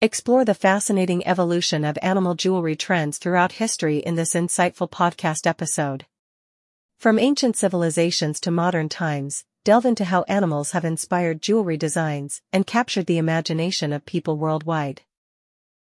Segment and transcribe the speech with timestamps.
[0.00, 6.06] Explore the fascinating evolution of animal jewelry trends throughout history in this insightful podcast episode.
[7.00, 12.64] From ancient civilizations to modern times, delve into how animals have inspired jewelry designs and
[12.64, 15.02] captured the imagination of people worldwide.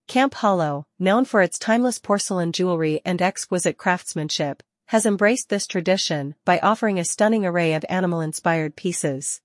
[0.08, 6.34] Camp Hollow, known for its timeless porcelain jewelry and exquisite craftsmanship, has embraced this tradition
[6.44, 9.40] by offering a stunning array of animal-inspired pieces.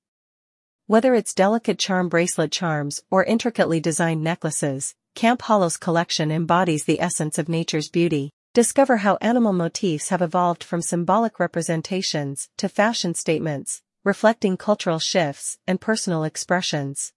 [0.87, 7.01] Whether it's delicate charm bracelet charms or intricately designed necklaces, Camp Hollow's collection embodies the
[7.01, 8.29] essence of nature's beauty.
[8.53, 15.57] Discover how animal motifs have evolved from symbolic representations to fashion statements, reflecting cultural shifts
[15.65, 17.13] and personal expressions.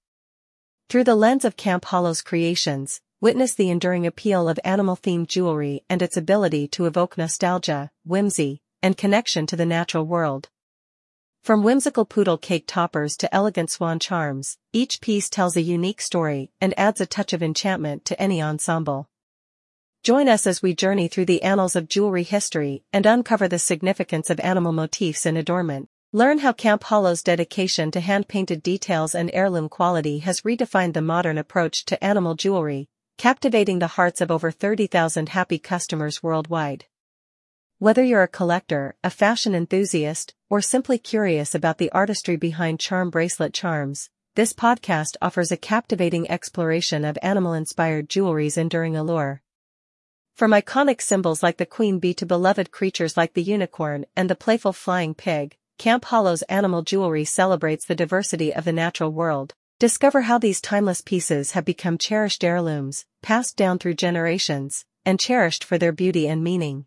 [0.89, 6.01] Through the lens of Camp Hollow's creations, witness the enduring appeal of animal-themed jewelry and
[6.01, 10.49] its ability to evoke nostalgia, whimsy, and connection to the natural world.
[11.43, 16.51] From whimsical poodle cake toppers to elegant swan charms, each piece tells a unique story
[16.61, 19.09] and adds a touch of enchantment to any ensemble.
[20.03, 24.31] Join us as we journey through the annals of jewelry history and uncover the significance
[24.31, 25.89] of animal motifs in adornment.
[26.13, 31.37] Learn how Camp Hollow's dedication to hand-painted details and heirloom quality has redefined the modern
[31.37, 36.87] approach to animal jewelry, captivating the hearts of over 30,000 happy customers worldwide.
[37.81, 43.09] Whether you're a collector, a fashion enthusiast, or simply curious about the artistry behind charm
[43.09, 49.43] bracelet charms, this podcast offers a captivating exploration of animal-inspired jewelry's enduring allure.
[50.35, 54.35] From iconic symbols like the queen bee to beloved creatures like the unicorn and the
[54.35, 59.55] playful flying pig, Camp Hollow's animal jewelry celebrates the diversity of the natural world.
[59.79, 65.63] Discover how these timeless pieces have become cherished heirlooms, passed down through generations, and cherished
[65.63, 66.87] for their beauty and meaning.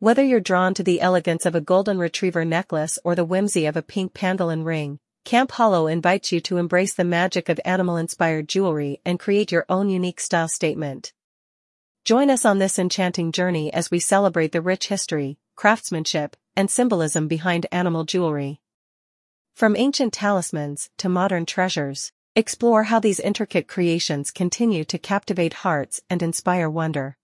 [0.00, 3.76] Whether you're drawn to the elegance of a golden retriever necklace or the whimsy of
[3.76, 9.02] a pink pangolin ring, Camp Hollow invites you to embrace the magic of animal-inspired jewelry
[9.04, 11.12] and create your own unique style statement.
[12.06, 17.28] Join us on this enchanting journey as we celebrate the rich history, craftsmanship, and symbolism
[17.28, 18.62] behind animal jewelry.
[19.52, 26.00] From ancient talismans to modern treasures, explore how these intricate creations continue to captivate hearts
[26.08, 27.18] and inspire wonder.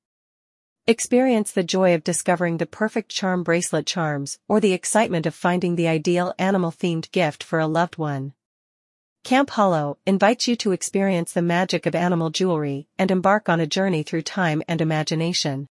[0.89, 5.75] Experience the joy of discovering the perfect charm bracelet charms or the excitement of finding
[5.75, 8.35] the ideal animal-themed gift for a loved one.
[9.25, 13.67] Camp Hollow invites you to experience the magic of animal jewelry and embark on a
[13.67, 15.67] journey through time and imagination.